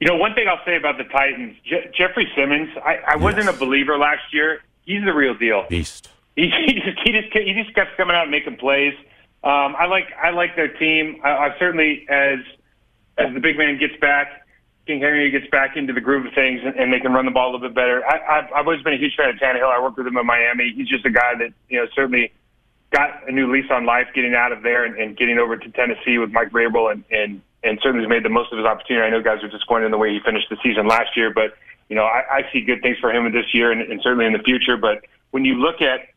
you 0.00 0.08
know, 0.08 0.16
one 0.16 0.34
thing 0.34 0.48
I'll 0.48 0.64
say 0.64 0.76
about 0.76 0.98
the 0.98 1.04
Titans, 1.04 1.56
Je- 1.64 1.90
Jeffery 1.94 2.28
Simmons. 2.34 2.70
I, 2.84 2.98
I 3.06 3.16
wasn't 3.16 3.48
a 3.48 3.52
believer 3.52 3.96
last 3.98 4.32
year. 4.32 4.62
He's 4.84 5.04
the 5.04 5.12
real 5.12 5.34
deal. 5.34 5.66
Beast. 5.68 6.08
He, 6.36 6.48
he 6.66 6.74
just 6.74 6.98
he 7.04 7.12
just 7.12 7.32
he 7.32 7.52
just 7.52 7.74
kept 7.74 7.96
coming 7.98 8.16
out 8.16 8.22
and 8.22 8.30
making 8.30 8.56
plays. 8.56 8.94
Um, 9.44 9.76
I 9.78 9.86
like 9.86 10.06
I 10.22 10.30
like 10.30 10.56
their 10.56 10.68
team. 10.68 11.20
I, 11.22 11.30
I 11.30 11.58
certainly 11.58 12.06
as 12.08 12.38
as 13.18 13.34
the 13.34 13.40
big 13.40 13.58
man 13.58 13.78
gets 13.78 13.96
back, 14.00 14.41
King 14.86 15.00
Henry 15.00 15.30
gets 15.30 15.46
back 15.50 15.76
into 15.76 15.92
the 15.92 16.00
groove 16.00 16.26
of 16.26 16.34
things, 16.34 16.60
and, 16.64 16.74
and 16.74 16.92
they 16.92 16.98
can 16.98 17.12
run 17.12 17.24
the 17.24 17.30
ball 17.30 17.50
a 17.50 17.52
little 17.52 17.68
bit 17.68 17.74
better. 17.74 18.04
I, 18.04 18.38
I've, 18.38 18.44
I've 18.52 18.66
always 18.66 18.82
been 18.82 18.94
a 18.94 18.98
huge 18.98 19.14
fan 19.16 19.30
of 19.30 19.36
Tannehill. 19.36 19.70
I 19.70 19.80
worked 19.80 19.96
with 19.96 20.06
him 20.06 20.16
in 20.16 20.26
Miami. 20.26 20.72
He's 20.74 20.88
just 20.88 21.06
a 21.06 21.10
guy 21.10 21.34
that 21.38 21.52
you 21.68 21.78
know 21.78 21.86
certainly 21.94 22.32
got 22.90 23.28
a 23.28 23.32
new 23.32 23.50
lease 23.52 23.70
on 23.70 23.86
life, 23.86 24.08
getting 24.14 24.34
out 24.34 24.50
of 24.52 24.62
there 24.62 24.84
and, 24.84 24.96
and 24.98 25.16
getting 25.16 25.38
over 25.38 25.56
to 25.56 25.70
Tennessee 25.70 26.18
with 26.18 26.30
Mike 26.30 26.50
Vrabel, 26.50 26.90
and 26.90 27.04
and 27.10 27.40
and 27.62 27.78
certainly 27.80 28.04
has 28.04 28.10
made 28.10 28.24
the 28.24 28.28
most 28.28 28.50
of 28.50 28.58
his 28.58 28.66
opportunity. 28.66 29.06
I 29.06 29.10
know 29.10 29.22
guys 29.22 29.42
are 29.44 29.48
disappointed 29.48 29.86
in 29.86 29.92
the 29.92 29.98
way 29.98 30.10
he 30.10 30.20
finished 30.24 30.48
the 30.50 30.56
season 30.64 30.88
last 30.88 31.16
year, 31.16 31.32
but 31.32 31.54
you 31.88 31.94
know 31.94 32.04
I, 32.04 32.42
I 32.42 32.52
see 32.52 32.60
good 32.60 32.82
things 32.82 32.98
for 32.98 33.12
him 33.12 33.30
this 33.32 33.54
year 33.54 33.70
and, 33.70 33.82
and 33.82 34.00
certainly 34.02 34.26
in 34.26 34.32
the 34.32 34.42
future. 34.42 34.76
But 34.76 35.04
when 35.30 35.44
you 35.44 35.54
look 35.54 35.80
at 35.80 36.08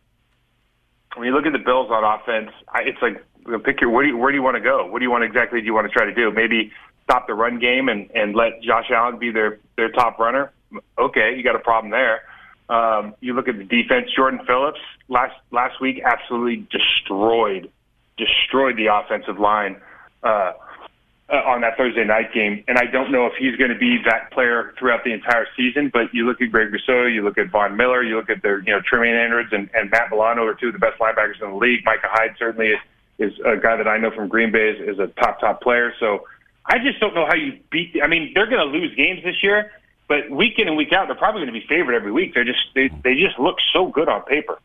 when 1.15 1.27
you 1.27 1.33
look 1.33 1.45
at 1.45 1.53
the 1.53 1.59
Bills 1.59 1.91
on 1.91 2.03
offense, 2.03 2.49
I, 2.69 2.81
it's 2.81 3.01
like 3.01 3.23
pick 3.63 3.79
your 3.79 3.91
where 3.91 4.03
do 4.03 4.09
you, 4.09 4.17
where 4.17 4.31
do 4.31 4.35
you 4.35 4.43
want 4.43 4.55
to 4.55 4.61
go? 4.61 4.87
What 4.87 4.99
do 4.99 5.05
you 5.05 5.11
want 5.11 5.23
exactly? 5.23 5.59
Do 5.59 5.65
you 5.67 5.73
want 5.73 5.85
to 5.85 5.93
try 5.93 6.05
to 6.05 6.13
do? 6.13 6.31
Maybe 6.31 6.71
stop 7.05 7.27
the 7.27 7.33
run 7.33 7.59
game 7.59 7.87
and 7.87 8.09
and 8.13 8.35
let 8.35 8.61
Josh 8.61 8.89
Allen 8.91 9.17
be 9.17 9.31
their 9.31 9.59
their 9.77 9.89
top 9.91 10.19
runner. 10.19 10.51
okay, 10.97 11.35
you 11.35 11.43
got 11.43 11.55
a 11.55 11.59
problem 11.59 11.91
there. 11.91 12.23
Um, 12.67 13.15
you 13.21 13.33
look 13.33 13.47
at 13.47 13.57
the 13.57 13.63
defense. 13.63 14.09
Jordan 14.15 14.41
Phillips 14.45 14.79
last 15.07 15.35
last 15.51 15.79
week 15.79 16.01
absolutely 16.03 16.67
destroyed 16.71 17.71
destroyed 18.17 18.77
the 18.77 18.87
offensive 18.87 19.39
line 19.39 19.77
uh, 20.23 20.53
uh, 21.29 21.35
on 21.35 21.61
that 21.61 21.77
Thursday 21.77 22.03
night 22.03 22.33
game. 22.33 22.63
And 22.67 22.77
I 22.77 22.85
don't 22.85 23.11
know 23.11 23.25
if 23.25 23.33
he's 23.37 23.55
going 23.57 23.71
to 23.71 23.77
be 23.77 23.97
that 24.05 24.31
player 24.31 24.73
throughout 24.79 25.03
the 25.03 25.11
entire 25.11 25.47
season. 25.55 25.89
But 25.91 26.13
you 26.13 26.25
look 26.25 26.41
at 26.41 26.51
Greg 26.51 26.71
Rousseau, 26.71 27.05
you 27.05 27.23
look 27.23 27.37
at 27.37 27.49
Von 27.49 27.75
Miller, 27.75 28.03
you 28.03 28.15
look 28.15 28.29
at 28.29 28.41
their 28.41 28.59
you 28.59 28.71
know 28.71 28.81
Tremaine 28.81 29.15
Edmunds 29.15 29.53
and, 29.53 29.69
and 29.73 29.91
Matt 29.91 30.09
Milano 30.09 30.45
are 30.45 30.55
two 30.55 30.67
of 30.67 30.73
the 30.73 30.79
best 30.79 30.99
linebackers 30.99 31.41
in 31.41 31.51
the 31.51 31.57
league. 31.57 31.85
Micah 31.85 32.07
Hyde 32.09 32.35
certainly 32.39 32.69
is, 32.69 32.79
is 33.19 33.39
a 33.45 33.57
guy 33.57 33.75
that 33.75 33.87
I 33.87 33.97
know 33.97 34.11
from 34.11 34.27
Green 34.27 34.51
Bay 34.51 34.69
is, 34.69 34.95
is 34.95 34.99
a 34.99 35.07
top 35.21 35.39
top 35.39 35.61
player. 35.61 35.93
So 35.99 36.25
I 36.65 36.79
just 36.79 36.99
don't 36.99 37.13
know 37.13 37.25
how 37.25 37.35
you 37.35 37.59
beat. 37.71 37.95
I 38.03 38.07
mean, 38.07 38.31
they're 38.33 38.47
going 38.47 38.65
to 38.65 38.77
lose 38.77 38.95
games 38.95 39.23
this 39.23 39.43
year. 39.43 39.71
But 40.07 40.29
week 40.29 40.59
in 40.59 40.67
and 40.67 40.77
week 40.77 40.93
out, 40.93 41.07
they're 41.07 41.15
probably 41.15 41.41
going 41.41 41.53
to 41.53 41.59
be 41.59 41.65
favored 41.67 41.95
every 41.95 42.11
week. 42.11 42.33
They're 42.33 42.43
just 42.43 42.59
they, 42.75 42.89
they 43.03 43.15
just 43.15 43.39
look 43.39 43.57
so 43.73 43.87
good 43.87 44.07
on 44.07 44.21
paper. 44.23 44.59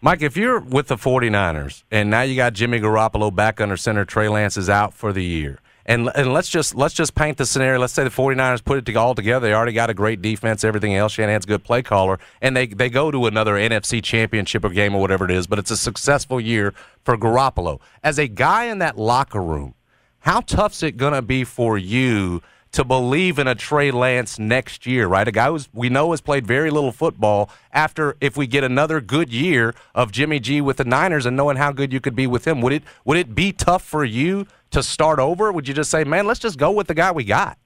Mike, 0.00 0.22
if 0.22 0.36
you're 0.36 0.60
with 0.60 0.86
the 0.86 0.96
49ers 0.96 1.82
and 1.90 2.08
now 2.08 2.22
you 2.22 2.36
got 2.36 2.54
Jimmy 2.54 2.80
Garoppolo 2.80 3.34
back 3.34 3.60
under 3.60 3.76
center, 3.76 4.04
Trey 4.04 4.28
Lance 4.28 4.56
is 4.56 4.70
out 4.70 4.94
for 4.94 5.12
the 5.12 5.24
year. 5.24 5.60
And, 5.84 6.08
and 6.14 6.32
let's 6.32 6.48
just 6.48 6.74
let's 6.74 6.94
just 6.94 7.14
paint 7.14 7.36
the 7.36 7.44
scenario. 7.44 7.80
Let's 7.80 7.92
say 7.92 8.04
the 8.04 8.10
49ers 8.10 8.64
put 8.64 8.88
it 8.88 8.96
all 8.96 9.14
together. 9.14 9.48
They 9.48 9.54
already 9.54 9.72
got 9.72 9.90
a 9.90 9.94
great 9.94 10.22
defense, 10.22 10.62
everything 10.62 10.94
else. 10.94 11.12
Shanahan's 11.12 11.44
a 11.44 11.48
good 11.48 11.64
play 11.64 11.82
caller, 11.82 12.18
and 12.40 12.56
they, 12.56 12.66
they 12.66 12.88
go 12.88 13.10
to 13.10 13.26
another 13.26 13.54
NFC 13.54 14.02
championship 14.02 14.64
or 14.64 14.68
game 14.68 14.94
or 14.94 15.00
whatever 15.00 15.24
it 15.24 15.32
is, 15.32 15.46
but 15.46 15.58
it's 15.58 15.70
a 15.70 15.76
successful 15.76 16.40
year 16.40 16.74
for 17.02 17.18
Garoppolo. 17.18 17.80
As 18.04 18.18
a 18.18 18.28
guy 18.28 18.66
in 18.66 18.78
that 18.78 18.98
locker 18.98 19.42
room, 19.42 19.74
how 20.20 20.40
tough's 20.40 20.82
it 20.82 20.96
going 20.96 21.14
to 21.14 21.22
be 21.22 21.44
for 21.44 21.76
you– 21.76 22.42
to 22.72 22.84
believe 22.84 23.38
in 23.38 23.48
a 23.48 23.54
Trey 23.54 23.90
Lance 23.90 24.38
next 24.38 24.86
year, 24.86 25.06
right? 25.06 25.26
A 25.26 25.32
guy 25.32 25.48
who 25.48 25.58
we 25.72 25.88
know 25.88 26.12
has 26.12 26.20
played 26.20 26.46
very 26.46 26.70
little 26.70 26.92
football 26.92 27.50
after 27.72 28.16
if 28.20 28.36
we 28.36 28.46
get 28.46 28.62
another 28.62 29.00
good 29.00 29.32
year 29.32 29.74
of 29.94 30.12
Jimmy 30.12 30.38
G 30.38 30.60
with 30.60 30.76
the 30.76 30.84
Niners 30.84 31.26
and 31.26 31.36
knowing 31.36 31.56
how 31.56 31.72
good 31.72 31.92
you 31.92 32.00
could 32.00 32.14
be 32.14 32.26
with 32.26 32.46
him, 32.46 32.60
would 32.60 32.72
it 32.72 32.84
would 33.04 33.18
it 33.18 33.34
be 33.34 33.52
tough 33.52 33.82
for 33.82 34.04
you 34.04 34.46
to 34.70 34.82
start 34.82 35.18
over? 35.18 35.50
Would 35.50 35.66
you 35.66 35.74
just 35.74 35.90
say, 35.90 36.04
man, 36.04 36.26
let's 36.26 36.40
just 36.40 36.58
go 36.58 36.70
with 36.70 36.86
the 36.86 36.94
guy 36.94 37.10
we 37.10 37.24
got? 37.24 37.58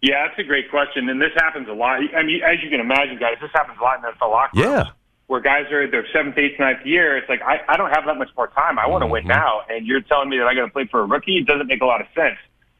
Yeah, 0.00 0.28
that's 0.28 0.38
a 0.38 0.44
great 0.44 0.70
question, 0.70 1.08
and 1.08 1.20
this 1.20 1.32
happens 1.36 1.68
a 1.68 1.72
lot. 1.72 1.98
I 2.16 2.22
mean, 2.22 2.40
as 2.44 2.62
you 2.62 2.70
can 2.70 2.78
imagine, 2.78 3.18
guys, 3.18 3.34
this 3.40 3.50
happens 3.52 3.78
a 3.80 3.82
lot 3.82 3.96
in 3.96 4.02
the 4.02 4.26
locker 4.26 4.56
room. 4.56 4.64
Yeah. 4.64 4.84
Where 5.28 5.40
guys 5.40 5.70
are 5.70 5.88
their 5.90 6.06
seventh, 6.12 6.36
eighth, 6.38 6.58
ninth 6.58 6.84
year, 6.84 7.16
it's 7.16 7.28
like 7.28 7.42
I, 7.42 7.60
I 7.68 7.76
don't 7.76 7.90
have 7.90 8.06
that 8.06 8.16
much 8.16 8.30
more 8.36 8.48
time. 8.48 8.78
I 8.78 8.86
want 8.86 9.02
to 9.02 9.06
mm-hmm. 9.06 9.12
win 9.12 9.26
now, 9.26 9.60
and 9.68 9.86
you're 9.86 10.00
telling 10.00 10.30
me 10.30 10.38
that 10.38 10.46
I 10.46 10.54
got 10.54 10.64
to 10.66 10.72
play 10.72 10.86
for 10.86 11.00
a 11.00 11.06
rookie. 11.06 11.36
It 11.36 11.46
doesn't 11.46 11.66
make 11.66 11.82
a 11.82 11.86
lot 11.86 12.00
of 12.00 12.06
sense. 12.14 12.38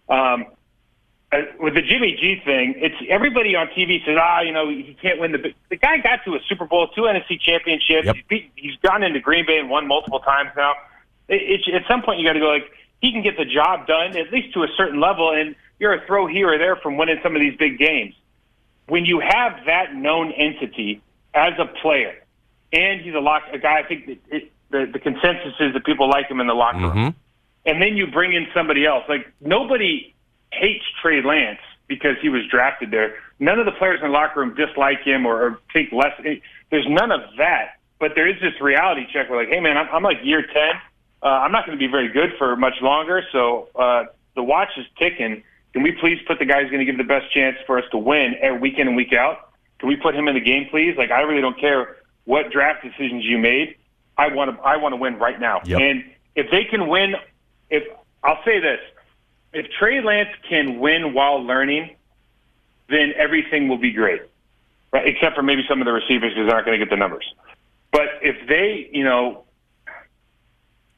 Um, 0.09 0.47
uh, 1.31 1.43
with 1.61 1.75
the 1.75 1.83
Jimmy 1.83 2.17
G 2.19 2.41
thing, 2.43 2.75
it's 2.79 2.97
everybody 3.11 3.55
on 3.55 3.67
TV 3.69 4.03
says, 4.05 4.17
ah, 4.19 4.41
you 4.41 4.53
know, 4.53 4.71
he 4.71 4.97
can't 5.01 5.21
win 5.21 5.33
the. 5.33 5.53
The 5.69 5.77
guy 5.77 5.99
got 5.99 6.25
to 6.25 6.37
a 6.37 6.39
Super 6.49 6.65
Bowl, 6.65 6.89
two 6.89 7.03
NFC 7.03 7.39
championships. 7.39 8.07
Yep. 8.07 8.17
He's, 8.31 8.45
he's 8.57 8.77
gone 8.77 9.03
into 9.03 9.21
Green 9.21 9.45
Bay 9.47 9.59
and 9.59 9.69
won 9.69 9.87
multiple 9.87 10.21
times 10.21 10.51
now. 10.57 10.73
It, 11.29 11.61
it, 11.67 11.75
at 11.75 11.83
some 11.87 12.01
point, 12.01 12.19
you 12.19 12.27
got 12.27 12.33
to 12.33 12.41
go 12.41 12.49
like 12.49 12.73
he 13.03 13.13
can 13.13 13.23
get 13.23 13.37
the 13.37 13.45
job 13.45 13.87
done 13.87 14.17
at 14.17 14.33
least 14.33 14.55
to 14.55 14.63
a 14.63 14.69
certain 14.75 15.01
level, 15.01 15.31
and 15.33 15.55
you're 15.79 15.93
a 15.93 16.07
throw 16.07 16.27
here 16.27 16.55
or 16.55 16.59
there 16.59 16.77
from 16.77 16.97
winning 16.97 17.21
some 17.23 17.37
of 17.37 17.41
these 17.41 17.57
big 17.59 17.79
games. 17.79 18.15
When 18.87 19.05
you 19.05 19.21
have 19.21 19.67
that 19.67 19.95
known 19.95 20.33
entity 20.33 21.03
as 21.35 21.53
a 21.59 21.67
player, 21.67 22.17
and 22.73 23.01
he's 23.01 23.15
a 23.15 23.21
lock, 23.21 23.45
a 23.53 23.59
guy, 23.59 23.81
I 23.81 23.83
think 23.83 24.07
that 24.07 24.19
it, 24.29 24.53
the 24.71 24.91
the 24.93 24.99
consensus 24.99 25.55
is 25.61 25.73
that 25.73 25.85
people 25.85 26.09
like 26.09 26.29
him 26.31 26.41
in 26.41 26.47
the 26.47 26.55
locker 26.55 26.79
room, 26.79 26.91
mm-hmm. 26.91 27.19
and 27.67 27.83
then 27.83 27.97
you 27.97 28.07
bring 28.07 28.35
in 28.35 28.47
somebody 28.55 28.85
else. 28.85 29.05
Like 29.09 29.33
nobody 29.41 30.15
hates 30.53 30.85
Trey 31.01 31.23
Lance 31.23 31.61
because 31.89 32.17
he 32.21 32.29
was 32.29 32.43
drafted 32.51 32.91
there. 32.91 33.17
None 33.41 33.59
of 33.59 33.67
the 33.67 33.73
players 33.73 34.01
in 34.03 34.09
the 34.09 34.13
locker 34.13 34.41
room 34.41 34.55
dislike 34.55 35.01
him 35.03 35.27
or, 35.27 35.43
or 35.43 35.59
think 35.73 35.93
less. 35.93 36.13
There's 36.71 36.87
none 36.89 37.11
of 37.11 37.23
that. 37.39 37.79
But 37.99 38.13
there 38.15 38.29
is 38.29 38.41
this 38.41 38.61
reality 38.61 39.07
check 39.13 39.29
where, 39.29 39.41
like, 39.41 39.53
hey, 39.53 39.61
man, 39.61 39.77
I'm, 39.77 39.89
I'm 39.93 40.03
like 40.03 40.19
year 40.23 40.43
10. 40.43 40.53
Uh, 41.21 41.27
I'm 41.27 41.51
not 41.51 41.67
going 41.67 41.77
to 41.77 41.85
be 41.85 41.91
very 41.91 42.09
good 42.09 42.31
for 42.39 42.55
much 42.55 42.75
longer. 42.81 43.25
So 43.33 43.69
uh, 43.75 44.05
the 44.37 44.43
watch 44.43 44.69
is 44.77 44.87
ticking. 44.99 45.43
Can 45.73 45.83
we 45.83 45.93
please 45.93 46.19
put 46.27 46.39
the 46.39 46.45
guy 46.45 46.63
who's 46.63 46.71
going 46.71 46.85
to 46.85 46.91
give 46.91 46.97
the 46.97 47.05
best 47.05 47.33
chance 47.33 47.57
for 47.67 47.79
us 47.79 47.85
to 47.91 47.99
win 47.99 48.37
every 48.41 48.61
week 48.61 48.79
in 48.79 48.87
and 48.87 48.97
week 48.97 49.13
out? 49.13 49.51
Can 49.81 49.89
we 49.89 49.97
put 49.97 50.15
him 50.15 50.29
in 50.29 50.35
the 50.35 50.41
game, 50.41 50.69
please? 50.71 50.97
Like, 50.97 51.11
I 51.11 51.23
really 51.23 51.41
don't 51.41 51.59
care 51.59 51.97
what 52.29 52.51
draft 52.51 52.85
decisions 52.85 53.25
you 53.25 53.39
made. 53.39 53.77
I 54.19 54.29
want 54.29 54.55
to. 54.55 54.63
I 54.63 54.77
want 54.77 54.93
to 54.93 54.97
win 54.97 55.19
right 55.19 55.41
now. 55.41 55.63
Yep. 55.65 55.81
And 55.81 56.05
if 56.35 56.51
they 56.51 56.65
can 56.65 56.87
win, 56.87 57.15
if 57.71 57.85
I'll 58.23 58.45
say 58.45 58.61
this, 58.61 58.81
if 59.55 59.71
Trey 59.79 60.03
Lance 60.03 60.29
can 60.47 60.79
win 60.79 61.15
while 61.15 61.43
learning, 61.43 61.97
then 62.91 63.15
everything 63.17 63.69
will 63.69 63.79
be 63.79 63.93
great, 63.93 64.21
right? 64.93 65.07
Except 65.07 65.37
for 65.37 65.43
maybe 65.43 65.63
some 65.67 65.81
of 65.81 65.87
the 65.87 65.93
receivers 65.93 66.35
because 66.35 66.47
they're 66.47 66.57
not 66.57 66.67
going 66.67 66.79
to 66.79 66.85
get 66.85 66.91
the 66.91 66.99
numbers. 66.99 67.25
But 67.93 68.09
if 68.21 68.47
they, 68.47 68.91
you 68.93 69.05
know, 69.05 69.45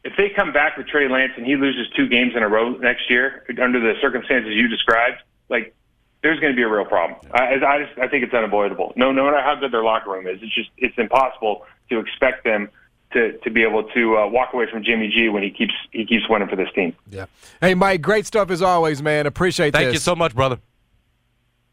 if 0.03 0.17
they 0.17 0.31
come 0.31 0.53
back 0.53 0.77
with 0.77 0.89
Trey 0.89 1.09
Lance 1.09 1.35
and 1.37 1.47
he 1.47 1.55
loses 1.55 1.87
two 1.95 2.09
games 2.09 2.33
in 2.35 2.43
a 2.43 2.49
row 2.49 2.71
next 2.71 3.09
year 3.09 3.45
under 3.63 3.79
the 3.79 4.01
circumstances 4.01 4.53
you 4.53 4.67
described, 4.67 5.19
like 5.49 5.77
there's 6.23 6.39
going 6.41 6.53
to 6.53 6.57
be 6.57 6.63
a 6.63 6.69
real 6.69 6.85
problem. 6.85 7.19
I, 7.33 7.55
I 7.55 7.85
just 7.85 7.99
I 7.99 8.09
think 8.09 8.25
it's 8.25 8.35
unavoidable. 8.35 8.93
No, 8.97 9.13
no 9.13 9.25
matter 9.25 9.41
how 9.43 9.55
good 9.55 9.73
their 9.73 9.83
locker 9.85 10.11
room 10.11 10.27
is, 10.27 10.39
it's 10.43 10.55
just 10.55 10.71
it's 10.77 10.97
impossible 10.99 11.65
to 11.89 11.99
expect 11.99 12.45
them 12.45 12.69
to, 13.13 13.37
to 13.39 13.51
be 13.51 13.63
able 13.63 13.85
to 13.85 14.17
uh, 14.19 14.27
walk 14.29 14.53
away 14.53 14.67
from 14.71 14.85
Jimmy 14.85 15.09
G 15.09 15.29
when 15.29 15.43
he 15.43 15.51
keeps 15.51 15.75
he 15.93 16.05
keeps 16.05 16.29
winning 16.29 16.49
for 16.49 16.57
this 16.57 16.69
team. 16.75 16.95
Yeah. 17.11 17.27
Hey, 17.61 17.75
Mike, 17.75 18.03
great 18.03 18.27
stuff 18.27 18.51
as 18.51 18.63
always, 18.63 19.03
man. 19.03 19.27
Appreciate 19.27 19.73
Thank 19.73 19.87
this. 19.87 19.95
you 19.95 20.01
so 20.01 20.15
much, 20.15 20.35
brother. 20.35 20.59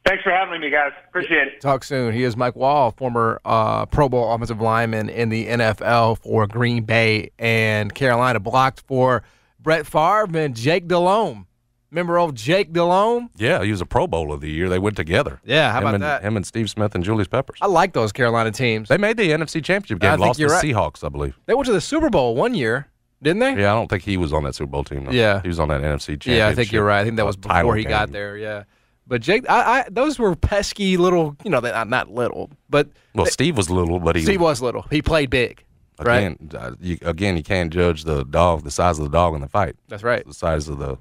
Thanks 0.05 0.23
for 0.23 0.31
having 0.31 0.61
me, 0.61 0.69
guys. 0.69 0.93
Appreciate 1.09 1.47
it. 1.47 1.61
Talk 1.61 1.83
soon. 1.83 2.13
He 2.13 2.23
is 2.23 2.37
Mike 2.37 2.53
Wahle, 2.53 2.95
former 2.95 3.41
uh, 3.43 3.85
Pro 3.87 4.07
Bowl 4.07 4.31
offensive 4.31 4.61
lineman 4.61 5.09
in 5.09 5.27
the 5.27 5.47
NFL 5.47 6.19
for 6.19 6.47
Green 6.47 6.85
Bay 6.85 7.31
and 7.37 7.93
Carolina, 7.93 8.39
blocked 8.39 8.83
for 8.87 9.23
Brett 9.59 9.85
Favre 9.85 10.37
and 10.37 10.55
Jake 10.55 10.87
Delhomme. 10.87 11.46
Remember 11.91 12.17
old 12.17 12.35
Jake 12.35 12.73
Delhomme? 12.73 13.29
Yeah, 13.37 13.63
he 13.63 13.71
was 13.71 13.79
a 13.79 13.85
Pro 13.85 14.07
Bowl 14.07 14.33
of 14.33 14.41
the 14.41 14.49
year. 14.51 14.67
They 14.67 14.79
went 14.79 14.97
together. 14.97 15.39
Yeah, 15.45 15.71
how 15.71 15.77
him 15.77 15.83
about 15.83 15.93
and, 15.95 16.03
that? 16.03 16.21
Him 16.21 16.35
and 16.35 16.45
Steve 16.45 16.69
Smith 16.69 16.93
and 16.95 17.03
Julius 17.03 17.27
Peppers. 17.29 17.59
I 17.61 17.67
like 17.67 17.93
those 17.93 18.11
Carolina 18.11 18.51
teams. 18.51 18.89
They 18.89 18.97
made 18.97 19.15
the 19.15 19.29
NFC 19.29 19.63
Championship 19.63 19.99
game. 19.99 20.11
I 20.11 20.15
lost 20.15 20.37
think 20.37 20.49
the 20.49 20.53
right. 20.53 20.63
Seahawks, 20.63 21.05
I 21.05 21.09
believe. 21.09 21.39
They 21.45 21.53
went 21.53 21.65
to 21.67 21.71
the 21.71 21.79
Super 21.81 22.09
Bowl 22.09 22.35
one 22.35 22.53
year, 22.53 22.87
didn't 23.21 23.39
they? 23.39 23.61
Yeah, 23.61 23.71
I 23.71 23.75
don't 23.75 23.89
think 23.89 24.03
he 24.03 24.17
was 24.17 24.33
on 24.33 24.43
that 24.43 24.53
Super 24.55 24.69
Bowl 24.69 24.83
team. 24.83 25.05
Though. 25.05 25.11
Yeah. 25.11 25.41
he 25.41 25.47
was 25.47 25.59
on 25.59 25.69
that 25.69 25.81
NFC 25.81 26.07
Championship. 26.07 26.37
Yeah, 26.37 26.47
I 26.49 26.55
think 26.55 26.73
you're 26.73 26.83
right. 26.83 26.99
I 26.99 27.03
think 27.05 27.15
that 27.15 27.23
uh, 27.23 27.27
was 27.27 27.37
before 27.37 27.77
he 27.77 27.85
got 27.85 28.11
there. 28.11 28.35
Yeah, 28.35 28.63
but 29.07 29.21
Jake, 29.21 29.49
I, 29.49 29.79
I 29.79 29.85
those 29.89 30.19
were 30.19 30.35
pesky 30.35 30.97
little. 30.97 31.37
You 31.45 31.51
know, 31.51 31.61
not 31.61 31.87
not 31.87 32.11
little, 32.11 32.49
but 32.69 32.89
Well, 33.15 33.25
they- 33.25 33.31
Steve 33.31 33.55
was 33.55 33.69
little, 33.69 33.99
but 33.99 34.17
he 34.17 34.23
Steve 34.23 34.41
was 34.41 34.61
little. 34.61 34.81
He 34.89 35.01
played 35.01 35.29
big. 35.29 35.63
Right. 35.99 36.17
again. 36.17 36.51
Uh, 36.55 36.71
you, 36.79 36.97
again, 37.01 37.37
you 37.37 37.43
can't 37.43 37.73
judge 37.73 38.03
the 38.03 38.23
dog, 38.23 38.63
the 38.63 38.69
size 38.69 38.99
of 38.99 39.05
the 39.05 39.09
dog 39.09 39.33
in 39.33 39.41
the 39.41 39.47
fight. 39.47 39.75
That's 39.87 40.03
right. 40.03 40.23
The 40.27 40.33
size 40.33 40.67
of 40.67 40.77
the 40.77 40.99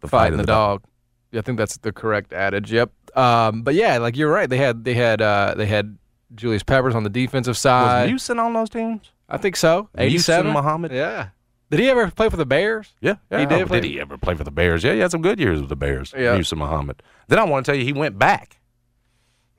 the 0.00 0.08
fight, 0.08 0.18
Fighting 0.18 0.40
of 0.40 0.46
the 0.46 0.52
dog. 0.52 0.84
Yeah, 1.32 1.40
I 1.40 1.42
think 1.42 1.58
that's 1.58 1.76
the 1.78 1.92
correct 1.92 2.32
adage. 2.32 2.72
Yep. 2.72 2.90
Um, 3.16 3.62
but 3.62 3.74
yeah, 3.74 3.98
like 3.98 4.16
you're 4.16 4.30
right. 4.30 4.48
They 4.48 4.56
had 4.56 4.84
they 4.84 4.94
had 4.94 5.20
uh, 5.20 5.54
they 5.56 5.66
had 5.66 5.98
Julius 6.34 6.62
Peppers 6.62 6.94
on 6.94 7.02
the 7.04 7.10
defensive 7.10 7.56
side. 7.56 8.10
Was. 8.12 8.22
Muhsin 8.22 8.38
on 8.38 8.52
those 8.54 8.70
teams? 8.70 9.10
I 9.28 9.36
think 9.36 9.56
so. 9.56 9.88
Eighty-seven. 9.98 10.52
Muhammad? 10.52 10.92
Yeah. 10.92 11.28
Did 11.70 11.80
he 11.80 11.90
ever 11.90 12.10
play 12.10 12.30
for 12.30 12.38
the 12.38 12.46
Bears? 12.46 12.94
Yeah, 13.02 13.16
yeah. 13.30 13.40
He 13.40 13.46
did 13.46 13.66
play- 13.66 13.80
did 13.80 13.90
he 13.90 14.00
ever 14.00 14.16
play 14.16 14.34
for 14.34 14.42
the 14.44 14.50
Bears? 14.50 14.82
Yeah, 14.82 14.94
he 14.94 15.00
had 15.00 15.10
some 15.10 15.20
good 15.20 15.38
years 15.38 15.60
with 15.60 15.68
the 15.68 15.76
Bears. 15.76 16.14
Yeah. 16.16 16.38
Muhsin 16.38 16.56
Muhammad. 16.56 17.02
Then 17.26 17.38
I 17.38 17.44
want 17.44 17.66
to 17.66 17.72
tell 17.72 17.78
you, 17.78 17.84
he 17.84 17.92
went 17.92 18.18
back, 18.18 18.58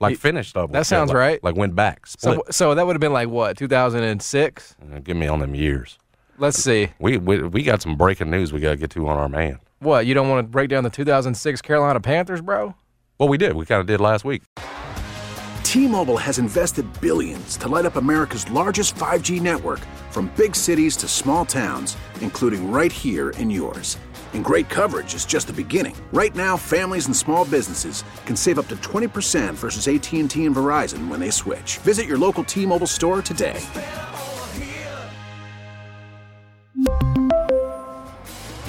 like 0.00 0.10
He- 0.10 0.16
finished 0.16 0.56
up. 0.56 0.72
that 0.72 0.86
sounds 0.86 1.10
like- 1.10 1.16
right. 1.16 1.44
Like 1.44 1.54
went 1.54 1.76
back. 1.76 2.08
So 2.08 2.42
so 2.50 2.74
that 2.74 2.84
would 2.84 2.94
have 2.96 3.00
been 3.00 3.12
like 3.12 3.28
what 3.28 3.56
2006. 3.56 4.76
Uh, 4.92 4.98
give 4.98 5.16
me 5.16 5.28
on 5.28 5.38
them 5.38 5.54
years. 5.54 5.98
Let's 6.38 6.58
see. 6.58 6.88
We, 6.98 7.16
we 7.18 7.42
we 7.42 7.62
got 7.62 7.80
some 7.82 7.96
breaking 7.96 8.30
news 8.30 8.52
we 8.52 8.58
got 8.60 8.70
to 8.70 8.76
get 8.76 8.90
to 8.92 9.06
on 9.06 9.16
our 9.18 9.28
man. 9.28 9.60
What 9.82 10.04
you 10.04 10.12
don't 10.12 10.28
want 10.28 10.44
to 10.44 10.50
break 10.50 10.68
down 10.68 10.84
the 10.84 10.90
2006 10.90 11.62
Carolina 11.62 12.00
Panthers, 12.00 12.42
bro? 12.42 12.74
Well, 13.18 13.30
we 13.30 13.38
did. 13.38 13.56
We 13.56 13.64
kind 13.64 13.80
of 13.80 13.86
did 13.86 13.98
last 13.98 14.26
week. 14.26 14.42
T-Mobile 15.62 16.18
has 16.18 16.38
invested 16.38 16.86
billions 17.00 17.56
to 17.56 17.66
light 17.66 17.86
up 17.86 17.96
America's 17.96 18.50
largest 18.50 18.94
5G 18.96 19.40
network 19.40 19.80
from 20.10 20.30
big 20.36 20.54
cities 20.54 20.98
to 20.98 21.08
small 21.08 21.46
towns, 21.46 21.96
including 22.20 22.70
right 22.70 22.92
here 22.92 23.30
in 23.30 23.48
yours. 23.48 23.96
And 24.34 24.44
great 24.44 24.68
coverage 24.68 25.14
is 25.14 25.24
just 25.24 25.46
the 25.46 25.52
beginning. 25.54 25.96
Right 26.12 26.34
now, 26.34 26.58
families 26.58 27.06
and 27.06 27.16
small 27.16 27.46
businesses 27.46 28.04
can 28.26 28.36
save 28.36 28.58
up 28.58 28.68
to 28.68 28.76
20% 28.76 29.54
versus 29.54 29.88
AT&T 29.88 30.44
and 30.44 30.54
Verizon 30.54 31.08
when 31.08 31.20
they 31.20 31.30
switch. 31.30 31.78
Visit 31.78 32.06
your 32.06 32.18
local 32.18 32.44
T-Mobile 32.44 32.86
store 32.86 33.22
today. 33.22 33.58